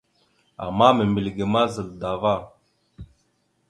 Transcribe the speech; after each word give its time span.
Ama 0.65 0.87
membilge 0.97 1.45
ma 1.53 1.63
zal 1.73 1.89
dava. 2.01 2.35